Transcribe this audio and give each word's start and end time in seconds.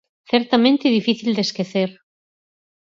Certamente 0.33 0.95
difícil 0.97 1.31
de 1.35 1.43
esquecer. 1.47 1.89